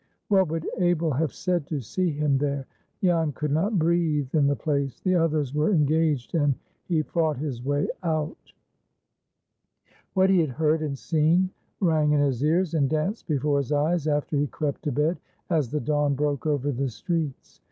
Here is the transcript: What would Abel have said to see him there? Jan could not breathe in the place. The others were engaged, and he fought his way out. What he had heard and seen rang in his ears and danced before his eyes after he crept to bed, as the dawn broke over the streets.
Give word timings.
What 0.29 0.47
would 0.47 0.67
Abel 0.79 1.11
have 1.11 1.31
said 1.31 1.67
to 1.67 1.79
see 1.79 2.09
him 2.09 2.39
there? 2.39 2.65
Jan 3.03 3.33
could 3.33 3.51
not 3.51 3.77
breathe 3.77 4.33
in 4.33 4.47
the 4.47 4.55
place. 4.55 4.99
The 4.99 5.13
others 5.13 5.53
were 5.53 5.71
engaged, 5.71 6.33
and 6.33 6.55
he 6.87 7.03
fought 7.03 7.37
his 7.37 7.63
way 7.63 7.87
out. 8.01 8.51
What 10.15 10.31
he 10.31 10.39
had 10.39 10.49
heard 10.49 10.81
and 10.81 10.97
seen 10.97 11.51
rang 11.81 12.13
in 12.13 12.19
his 12.19 12.43
ears 12.43 12.73
and 12.73 12.89
danced 12.89 13.27
before 13.27 13.59
his 13.59 13.71
eyes 13.71 14.07
after 14.07 14.35
he 14.37 14.47
crept 14.47 14.81
to 14.85 14.91
bed, 14.91 15.19
as 15.51 15.69
the 15.69 15.79
dawn 15.79 16.15
broke 16.15 16.47
over 16.47 16.71
the 16.71 16.89
streets. 16.89 17.59